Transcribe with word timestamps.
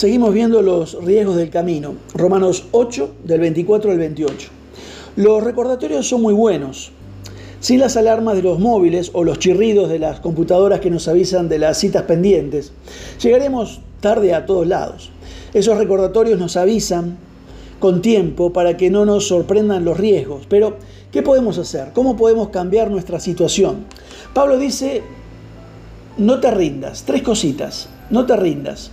Seguimos 0.00 0.32
viendo 0.32 0.62
los 0.62 0.94
riesgos 1.04 1.36
del 1.36 1.50
camino. 1.50 1.92
Romanos 2.14 2.64
8, 2.70 3.16
del 3.22 3.40
24 3.40 3.90
al 3.90 3.98
28. 3.98 4.48
Los 5.16 5.44
recordatorios 5.44 6.08
son 6.08 6.22
muy 6.22 6.32
buenos. 6.32 6.90
Sin 7.60 7.80
las 7.80 7.98
alarmas 7.98 8.36
de 8.36 8.42
los 8.42 8.58
móviles 8.58 9.10
o 9.12 9.24
los 9.24 9.38
chirridos 9.38 9.90
de 9.90 9.98
las 9.98 10.20
computadoras 10.20 10.80
que 10.80 10.88
nos 10.88 11.06
avisan 11.06 11.50
de 11.50 11.58
las 11.58 11.76
citas 11.76 12.04
pendientes, 12.04 12.72
llegaremos 13.22 13.82
tarde 14.00 14.32
a 14.32 14.46
todos 14.46 14.66
lados. 14.66 15.10
Esos 15.52 15.76
recordatorios 15.76 16.38
nos 16.38 16.56
avisan 16.56 17.18
con 17.78 18.00
tiempo 18.00 18.54
para 18.54 18.78
que 18.78 18.88
no 18.88 19.04
nos 19.04 19.28
sorprendan 19.28 19.84
los 19.84 19.98
riesgos. 19.98 20.46
Pero, 20.48 20.78
¿qué 21.12 21.20
podemos 21.20 21.58
hacer? 21.58 21.92
¿Cómo 21.92 22.16
podemos 22.16 22.48
cambiar 22.48 22.90
nuestra 22.90 23.20
situación? 23.20 23.84
Pablo 24.32 24.56
dice, 24.56 25.02
no 26.16 26.40
te 26.40 26.50
rindas. 26.52 27.02
Tres 27.04 27.20
cositas. 27.20 27.90
No 28.08 28.24
te 28.24 28.34
rindas. 28.34 28.92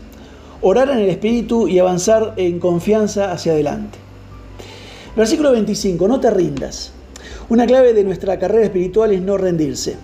Orar 0.61 0.89
en 0.89 0.97
el 0.97 1.09
Espíritu 1.09 1.67
y 1.67 1.77
avanzar 1.77 2.33
en 2.37 2.59
confianza 2.59 3.31
hacia 3.31 3.51
adelante. 3.51 3.99
Versículo 5.15 5.51
25, 5.51 6.07
no 6.07 6.19
te 6.19 6.31
rindas. 6.31 6.91
Una 7.49 7.67
clave 7.67 7.93
de 7.93 8.03
nuestra 8.03 8.39
carrera 8.39 8.65
espiritual 8.65 9.13
es 9.13 9.21
no 9.21 9.37
rendirse. 9.37 9.97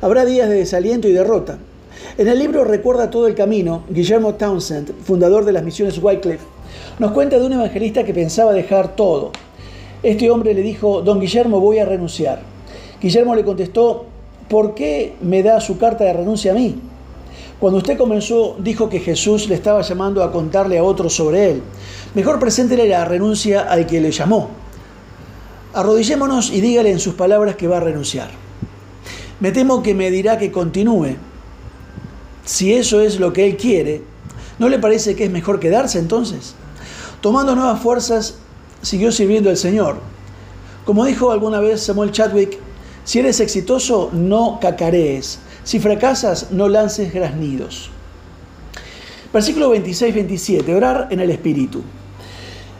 Habrá 0.00 0.24
días 0.24 0.48
de 0.48 0.56
desaliento 0.56 1.06
y 1.06 1.12
derrota. 1.12 1.58
En 2.18 2.26
el 2.26 2.40
libro 2.40 2.64
Recuerda 2.64 3.08
todo 3.08 3.28
el 3.28 3.36
camino, 3.36 3.84
Guillermo 3.88 4.34
Townsend, 4.34 4.92
fundador 5.04 5.44
de 5.44 5.52
las 5.52 5.62
misiones 5.62 6.02
Wycliffe, 6.02 6.44
nos 6.98 7.12
cuenta 7.12 7.38
de 7.38 7.46
un 7.46 7.52
evangelista 7.52 8.04
que 8.04 8.12
pensaba 8.12 8.52
dejar 8.52 8.96
todo. 8.96 9.30
Este 10.02 10.28
hombre 10.30 10.54
le 10.54 10.62
dijo, 10.62 11.02
don 11.02 11.20
Guillermo, 11.20 11.60
voy 11.60 11.78
a 11.78 11.84
renunciar. 11.84 12.40
Guillermo 13.00 13.36
le 13.36 13.44
contestó, 13.44 14.06
¿por 14.48 14.74
qué 14.74 15.14
me 15.22 15.42
da 15.44 15.60
su 15.60 15.78
carta 15.78 16.04
de 16.04 16.12
renuncia 16.12 16.50
a 16.50 16.54
mí? 16.56 16.80
Cuando 17.60 17.76
usted 17.76 17.98
comenzó, 17.98 18.56
dijo 18.58 18.88
que 18.88 19.00
Jesús 19.00 19.46
le 19.46 19.54
estaba 19.54 19.82
llamando 19.82 20.24
a 20.24 20.32
contarle 20.32 20.78
a 20.78 20.82
otros 20.82 21.14
sobre 21.14 21.50
él. 21.50 21.62
Mejor 22.14 22.38
preséntele 22.38 22.88
la 22.88 23.04
renuncia 23.04 23.60
al 23.60 23.86
que 23.86 24.00
le 24.00 24.10
llamó. 24.10 24.48
Arrodillémonos 25.74 26.50
y 26.50 26.62
dígale 26.62 26.90
en 26.90 26.98
sus 26.98 27.14
palabras 27.14 27.56
que 27.56 27.68
va 27.68 27.76
a 27.76 27.80
renunciar. 27.80 28.30
Me 29.40 29.52
temo 29.52 29.82
que 29.82 29.94
me 29.94 30.10
dirá 30.10 30.38
que 30.38 30.50
continúe. 30.50 31.16
Si 32.46 32.72
eso 32.72 33.02
es 33.02 33.20
lo 33.20 33.34
que 33.34 33.46
él 33.46 33.58
quiere, 33.58 34.02
¿no 34.58 34.70
le 34.70 34.78
parece 34.78 35.14
que 35.14 35.24
es 35.24 35.30
mejor 35.30 35.60
quedarse 35.60 35.98
entonces? 35.98 36.54
Tomando 37.20 37.54
nuevas 37.54 37.80
fuerzas, 37.80 38.36
siguió 38.80 39.12
sirviendo 39.12 39.50
al 39.50 39.58
Señor. 39.58 39.98
Como 40.86 41.04
dijo 41.04 41.30
alguna 41.30 41.60
vez 41.60 41.82
Samuel 41.82 42.10
Chadwick, 42.10 42.58
si 43.04 43.18
eres 43.18 43.38
exitoso, 43.40 44.08
no 44.14 44.58
cacarees. 44.62 45.40
Si 45.64 45.78
fracasas, 45.78 46.50
no 46.52 46.68
lances 46.68 47.12
graznidos. 47.12 47.90
Versículo 49.32 49.74
26-27. 49.74 50.74
Orar 50.74 51.08
en 51.10 51.20
el 51.20 51.30
Espíritu. 51.30 51.82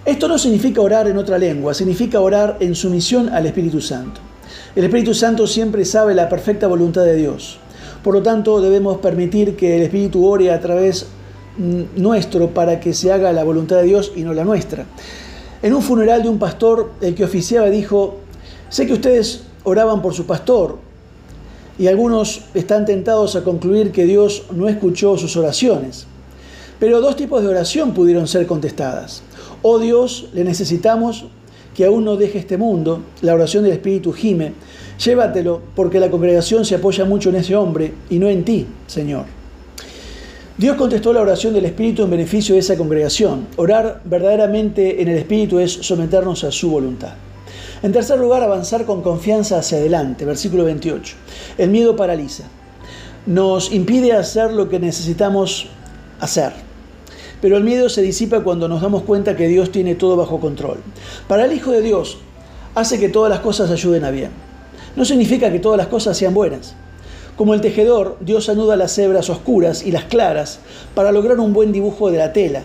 Esto 0.04 0.28
no 0.28 0.38
significa 0.38 0.80
orar 0.80 1.06
en 1.06 1.18
otra 1.18 1.38
lengua, 1.38 1.74
significa 1.74 2.20
orar 2.20 2.56
en 2.60 2.74
sumisión 2.74 3.28
al 3.28 3.46
Espíritu 3.46 3.80
Santo. 3.80 4.20
El 4.74 4.84
Espíritu 4.84 5.14
Santo 5.14 5.46
siempre 5.46 5.84
sabe 5.84 6.14
la 6.14 6.28
perfecta 6.28 6.66
voluntad 6.66 7.04
de 7.04 7.16
Dios. 7.16 7.58
Por 8.02 8.14
lo 8.14 8.22
tanto, 8.22 8.60
debemos 8.60 8.98
permitir 8.98 9.56
que 9.56 9.76
el 9.76 9.82
Espíritu 9.82 10.26
ore 10.26 10.50
a 10.50 10.58
través 10.58 11.06
nuestro 11.58 12.48
para 12.50 12.80
que 12.80 12.94
se 12.94 13.12
haga 13.12 13.32
la 13.32 13.44
voluntad 13.44 13.76
de 13.76 13.84
Dios 13.84 14.12
y 14.16 14.22
no 14.22 14.32
la 14.32 14.44
nuestra. 14.44 14.86
En 15.62 15.74
un 15.74 15.82
funeral 15.82 16.22
de 16.22 16.30
un 16.30 16.38
pastor, 16.38 16.92
el 17.02 17.14
que 17.14 17.24
oficiaba 17.24 17.68
dijo, 17.68 18.16
sé 18.70 18.86
que 18.86 18.94
ustedes 18.94 19.42
oraban 19.64 20.00
por 20.00 20.14
su 20.14 20.24
pastor 20.24 20.78
y 21.80 21.88
algunos 21.88 22.42
están 22.52 22.84
tentados 22.84 23.36
a 23.36 23.42
concluir 23.42 23.90
que 23.90 24.04
Dios 24.04 24.42
no 24.54 24.68
escuchó 24.68 25.16
sus 25.16 25.34
oraciones. 25.38 26.04
Pero 26.78 27.00
dos 27.00 27.16
tipos 27.16 27.42
de 27.42 27.48
oración 27.48 27.94
pudieron 27.94 28.28
ser 28.28 28.46
contestadas. 28.46 29.22
Oh 29.62 29.78
Dios, 29.78 30.28
le 30.34 30.44
necesitamos 30.44 31.24
que 31.74 31.86
aún 31.86 32.04
no 32.04 32.16
deje 32.16 32.38
este 32.38 32.58
mundo, 32.58 33.00
la 33.22 33.32
oración 33.32 33.64
del 33.64 33.72
Espíritu 33.72 34.12
gime, 34.12 34.52
llévatelo 35.02 35.62
porque 35.74 36.00
la 36.00 36.10
congregación 36.10 36.66
se 36.66 36.74
apoya 36.74 37.06
mucho 37.06 37.30
en 37.30 37.36
ese 37.36 37.56
hombre 37.56 37.94
y 38.10 38.18
no 38.18 38.28
en 38.28 38.44
ti, 38.44 38.66
Señor. 38.86 39.24
Dios 40.58 40.76
contestó 40.76 41.14
la 41.14 41.22
oración 41.22 41.54
del 41.54 41.64
Espíritu 41.64 42.02
en 42.02 42.10
beneficio 42.10 42.56
de 42.56 42.60
esa 42.60 42.76
congregación. 42.76 43.46
Orar 43.56 44.02
verdaderamente 44.04 45.00
en 45.00 45.08
el 45.08 45.16
Espíritu 45.16 45.58
es 45.58 45.72
someternos 45.72 46.44
a 46.44 46.52
su 46.52 46.70
voluntad. 46.70 47.14
En 47.82 47.92
tercer 47.92 48.18
lugar, 48.18 48.42
avanzar 48.42 48.84
con 48.84 49.00
confianza 49.00 49.58
hacia 49.58 49.78
adelante. 49.78 50.24
Versículo 50.26 50.64
28. 50.64 51.16
El 51.56 51.70
miedo 51.70 51.96
paraliza. 51.96 52.44
Nos 53.26 53.72
impide 53.72 54.12
hacer 54.12 54.52
lo 54.52 54.68
que 54.68 54.78
necesitamos 54.78 55.68
hacer. 56.20 56.52
Pero 57.40 57.56
el 57.56 57.64
miedo 57.64 57.88
se 57.88 58.02
disipa 58.02 58.40
cuando 58.40 58.68
nos 58.68 58.82
damos 58.82 59.02
cuenta 59.02 59.34
que 59.34 59.48
Dios 59.48 59.72
tiene 59.72 59.94
todo 59.94 60.16
bajo 60.16 60.40
control. 60.40 60.78
Para 61.26 61.46
el 61.46 61.52
Hijo 61.52 61.70
de 61.70 61.80
Dios, 61.80 62.18
hace 62.74 63.00
que 63.00 63.08
todas 63.08 63.30
las 63.30 63.40
cosas 63.40 63.70
ayuden 63.70 64.04
a 64.04 64.10
bien. 64.10 64.30
No 64.94 65.06
significa 65.06 65.50
que 65.50 65.58
todas 65.58 65.78
las 65.78 65.86
cosas 65.86 66.18
sean 66.18 66.34
buenas. 66.34 66.74
Como 67.36 67.54
el 67.54 67.62
tejedor, 67.62 68.18
Dios 68.20 68.50
anuda 68.50 68.76
las 68.76 68.98
hebras 68.98 69.30
oscuras 69.30 69.82
y 69.82 69.92
las 69.92 70.04
claras 70.04 70.58
para 70.94 71.12
lograr 71.12 71.40
un 71.40 71.54
buen 71.54 71.72
dibujo 71.72 72.10
de 72.10 72.18
la 72.18 72.34
tela. 72.34 72.64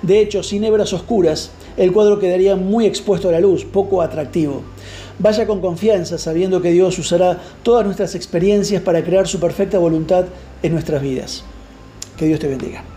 De 0.00 0.20
hecho, 0.20 0.42
sin 0.42 0.64
hebras 0.64 0.94
oscuras, 0.94 1.50
el 1.76 1.92
cuadro 1.92 2.18
quedaría 2.18 2.56
muy 2.56 2.86
expuesto 2.86 3.28
a 3.28 3.32
la 3.32 3.40
luz, 3.40 3.64
poco 3.64 4.02
atractivo. 4.02 4.62
Vaya 5.18 5.46
con 5.46 5.60
confianza 5.60 6.18
sabiendo 6.18 6.60
que 6.60 6.72
Dios 6.72 6.98
usará 6.98 7.38
todas 7.62 7.84
nuestras 7.84 8.14
experiencias 8.14 8.82
para 8.82 9.02
crear 9.02 9.26
su 9.26 9.40
perfecta 9.40 9.78
voluntad 9.78 10.26
en 10.62 10.72
nuestras 10.72 11.02
vidas. 11.02 11.44
Que 12.16 12.26
Dios 12.26 12.40
te 12.40 12.48
bendiga. 12.48 12.95